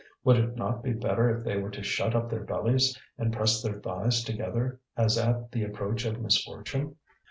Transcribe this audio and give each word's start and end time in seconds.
Would 0.23 0.37
it 0.37 0.55
not 0.55 0.81
be 0.81 0.93
better 0.93 1.29
if 1.29 1.43
they 1.43 1.57
were 1.57 1.69
to 1.69 1.83
shut 1.83 2.15
up 2.15 2.27
their 2.31 2.43
bellies, 2.43 2.99
and 3.19 3.31
press 3.31 3.61
their 3.61 3.79
thighs 3.79 4.23
together, 4.23 4.79
as 4.97 5.15
at 5.15 5.51
the 5.51 5.63
approach 5.63 6.05
of 6.05 6.19
misfortune? 6.19 6.95